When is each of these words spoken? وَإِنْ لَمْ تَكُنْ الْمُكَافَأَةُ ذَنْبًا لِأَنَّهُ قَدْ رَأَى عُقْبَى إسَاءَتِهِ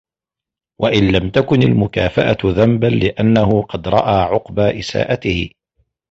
وَإِنْ 0.81 1.07
لَمْ 1.11 1.29
تَكُنْ 1.29 1.63
الْمُكَافَأَةُ 1.63 2.37
ذَنْبًا 2.45 2.87
لِأَنَّهُ 2.87 3.61
قَدْ 3.61 3.87
رَأَى 3.87 4.21
عُقْبَى 4.21 4.79
إسَاءَتِهِ 4.79 5.49